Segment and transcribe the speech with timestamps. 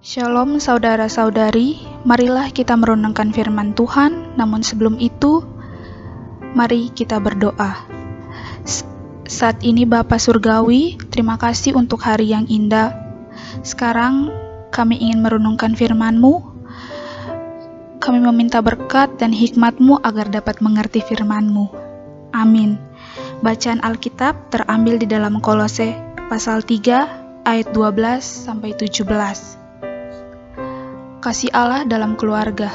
[0.00, 1.76] Shalom saudara-saudari,
[2.08, 5.44] marilah kita merenungkan firman Tuhan, namun sebelum itu,
[6.56, 7.84] mari kita berdoa.
[9.28, 12.96] Saat ini Bapa Surgawi, terima kasih untuk hari yang indah.
[13.60, 14.32] Sekarang
[14.72, 16.48] kami ingin merenungkan firman-Mu.
[18.00, 21.68] Kami meminta berkat dan hikmat-Mu agar dapat mengerti firman-Mu.
[22.32, 22.80] Amin.
[23.44, 25.92] Bacaan Alkitab terambil di dalam Kolose
[26.32, 29.59] pasal 3 ayat 12 sampai 17
[31.20, 32.72] kasih Allah dalam keluarga.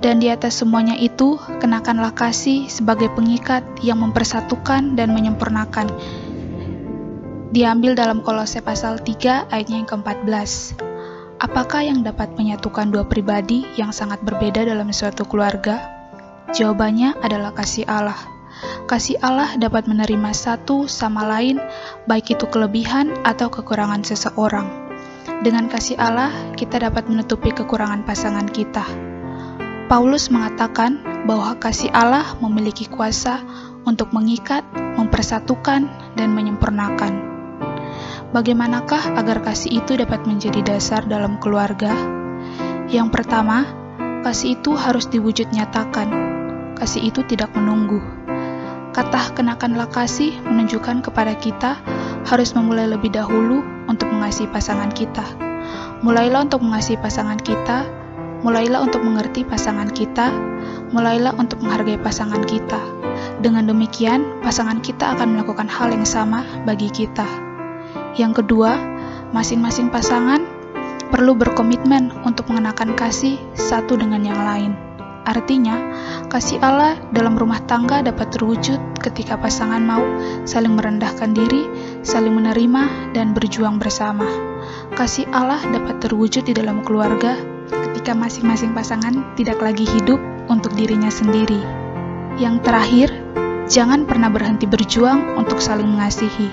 [0.00, 5.88] Dan di atas semuanya itu, kenakanlah kasih sebagai pengikat yang mempersatukan dan menyempurnakan.
[7.52, 10.76] Diambil dalam kolose pasal 3 ayatnya yang ke-14.
[11.40, 15.80] Apakah yang dapat menyatukan dua pribadi yang sangat berbeda dalam suatu keluarga?
[16.52, 18.16] Jawabannya adalah kasih Allah.
[18.88, 21.60] Kasih Allah dapat menerima satu sama lain,
[22.08, 24.85] baik itu kelebihan atau kekurangan seseorang.
[25.44, 28.84] Dengan kasih Allah, kita dapat menutupi kekurangan pasangan kita.
[29.86, 33.44] Paulus mengatakan bahwa kasih Allah memiliki kuasa
[33.84, 34.64] untuk mengikat,
[34.96, 37.20] mempersatukan, dan menyempurnakan.
[38.32, 41.92] Bagaimanakah agar kasih itu dapat menjadi dasar dalam keluarga?
[42.88, 43.68] Yang pertama,
[44.24, 46.08] kasih itu harus diwujud nyatakan.
[46.80, 48.00] Kasih itu tidak menunggu.
[48.96, 51.76] Kata kenakanlah kasih menunjukkan kepada kita
[52.24, 55.24] harus memulai lebih dahulu untuk mengasihi pasangan kita.
[56.04, 57.86] Mulailah untuk mengasihi pasangan kita,
[58.44, 60.30] mulailah untuk mengerti pasangan kita,
[60.92, 62.78] mulailah untuk menghargai pasangan kita.
[63.40, 67.26] Dengan demikian, pasangan kita akan melakukan hal yang sama bagi kita.
[68.14, 68.76] Yang kedua,
[69.32, 70.44] masing-masing pasangan
[71.10, 74.72] perlu berkomitmen untuk mengenakan kasih satu dengan yang lain.
[75.26, 75.74] Artinya,
[76.30, 80.02] kasih Allah dalam rumah tangga dapat terwujud ketika pasangan mau
[80.46, 81.66] saling merendahkan diri,
[82.06, 84.24] saling menerima, dan berjuang bersama.
[84.94, 87.34] Kasih Allah dapat terwujud di dalam keluarga
[87.90, 91.58] ketika masing-masing pasangan tidak lagi hidup untuk dirinya sendiri.
[92.38, 93.08] Yang terakhir,
[93.66, 96.46] jangan pernah berhenti berjuang untuk saling mengasihi.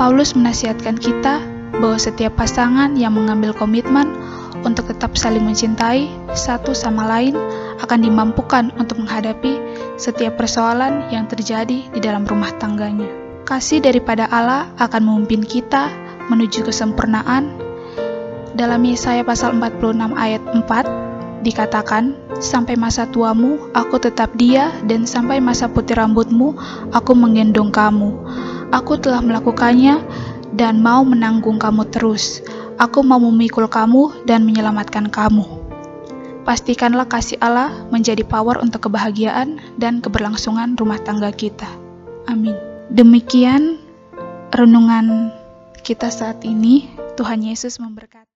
[0.00, 1.44] Paulus menasihatkan kita
[1.76, 4.16] bahwa setiap pasangan yang mengambil komitmen
[4.64, 7.36] untuk tetap saling mencintai satu sama lain
[7.84, 9.60] akan dimampukan untuk menghadapi
[10.00, 13.19] setiap persoalan yang terjadi di dalam rumah tangganya.
[13.48, 15.90] Kasih daripada Allah akan memimpin kita
[16.30, 17.50] menuju kesempurnaan.
[18.54, 25.44] Dalam Yesaya pasal 46 ayat 4 dikatakan, Sampai masa tuamu, aku tetap dia, dan sampai
[25.44, 26.56] masa putih rambutmu,
[26.88, 28.16] aku menggendong kamu.
[28.72, 30.00] Aku telah melakukannya,
[30.56, 32.40] dan mau menanggung kamu terus.
[32.80, 35.44] Aku mau memikul kamu dan menyelamatkan kamu.
[36.48, 41.68] Pastikanlah kasih Allah menjadi power untuk kebahagiaan dan keberlangsungan rumah tangga kita.
[42.24, 42.69] Amin.
[42.90, 43.78] Demikian
[44.50, 45.30] renungan
[45.86, 46.90] kita saat ini.
[47.14, 48.29] Tuhan Yesus memberkati.